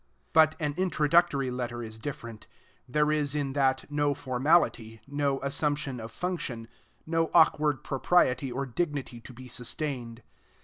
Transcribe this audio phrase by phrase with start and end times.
[0.33, 2.47] But an Introductory Letter is different.
[2.89, 6.67] There is in that no formality, no assumption of function,
[7.05, 10.23] no awkward propriety or dignity to be sustained.